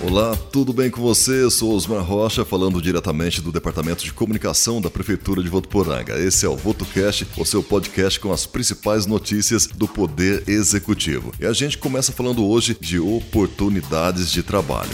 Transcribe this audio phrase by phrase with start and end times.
[0.00, 1.50] Olá, tudo bem com você?
[1.50, 6.16] Sou Osmar Rocha, falando diretamente do Departamento de Comunicação da Prefeitura de Votuporanga.
[6.16, 11.32] Esse é o VotoCast, o seu podcast com as principais notícias do Poder Executivo.
[11.40, 14.90] E a gente começa falando hoje de oportunidades de trabalho.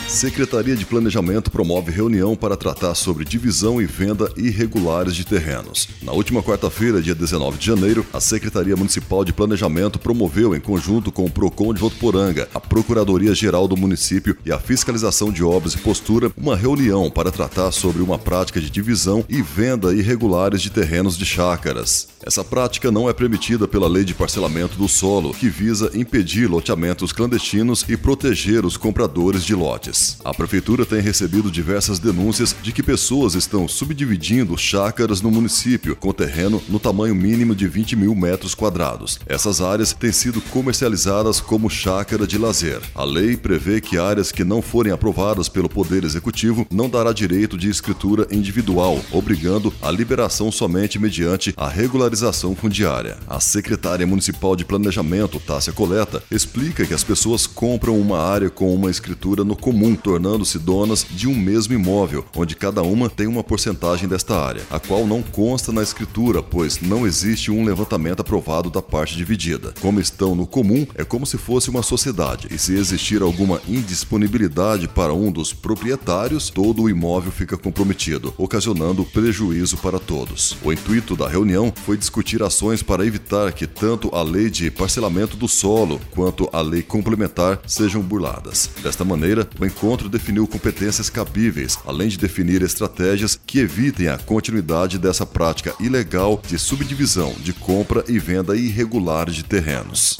[0.09, 5.87] Secretaria de Planejamento promove reunião para tratar sobre divisão e venda irregulares de terrenos.
[6.03, 11.13] Na última quarta-feira, dia 19 de janeiro, a Secretaria Municipal de Planejamento promoveu, em conjunto
[11.13, 15.79] com o PROCON de Votuporanga, a Procuradoria-Geral do município e a Fiscalização de Obras e
[15.79, 21.19] Postura, uma reunião para tratar sobre uma prática de divisão e venda irregulares de terrenos
[21.19, 22.09] de chácaras.
[22.25, 27.13] Essa prática não é permitida pela Lei de Parcelamento do Solo, que visa impedir loteamentos
[27.13, 29.98] clandestinos e proteger os compradores de lotes.
[30.25, 36.13] A prefeitura tem recebido diversas denúncias de que pessoas estão subdividindo chácaras no município, com
[36.13, 39.19] terreno no tamanho mínimo de 20 mil metros quadrados.
[39.27, 42.81] Essas áreas têm sido comercializadas como chácara de lazer.
[42.95, 47.57] A lei prevê que áreas que não forem aprovadas pelo Poder Executivo não dará direito
[47.57, 53.17] de escritura individual, obrigando a liberação somente mediante a regularização fundiária.
[53.27, 58.75] A secretária municipal de Planejamento, Tássia Coleta, explica que as pessoas compram uma área com
[58.75, 63.27] uma escritura no comum comum, tornando-se donas de um mesmo imóvel, onde cada uma tem
[63.27, 68.21] uma porcentagem desta área, a qual não consta na escritura, pois não existe um levantamento
[68.21, 69.73] aprovado da parte dividida.
[69.81, 74.89] Como estão no comum, é como se fosse uma sociedade, e se existir alguma indisponibilidade
[74.89, 80.57] para um dos proprietários, todo o imóvel fica comprometido, ocasionando prejuízo para todos.
[80.63, 85.37] O intuito da reunião foi discutir ações para evitar que tanto a lei de parcelamento
[85.37, 88.71] do solo quanto a lei complementar sejam burladas.
[88.83, 94.99] Desta maneira, o encontro definiu competências cabíveis, além de definir estratégias que evitem a continuidade
[94.99, 100.19] dessa prática ilegal de subdivisão, de compra e venda irregular de terrenos.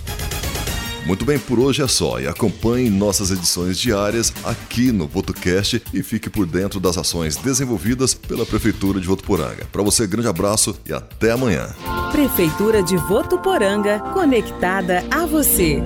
[1.05, 6.01] Muito bem, por hoje é só e acompanhe nossas edições diárias aqui no VotoCast e
[6.01, 9.67] fique por dentro das ações desenvolvidas pela Prefeitura de Votuporanga.
[9.73, 11.75] Para você, grande abraço e até amanhã.
[12.13, 15.83] Prefeitura de Votuporanga, conectada a você.